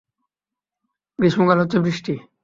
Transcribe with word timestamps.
গ্রীষ্মকালে 1.19 1.61
হচ্ছে 1.63 1.77
বৃষ্টি! 1.85 2.13